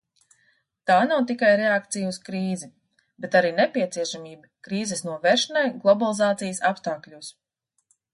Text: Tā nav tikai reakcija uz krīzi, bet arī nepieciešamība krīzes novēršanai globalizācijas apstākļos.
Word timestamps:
Tā 0.91 0.95
nav 1.09 1.19
tikai 1.31 1.49
reakcija 1.59 2.07
uz 2.13 2.17
krīzi, 2.29 2.69
bet 3.25 3.37
arī 3.39 3.51
nepieciešamība 3.59 4.49
krīzes 4.69 5.05
novēršanai 5.11 5.67
globalizācijas 5.85 6.63
apstākļos. 6.71 7.29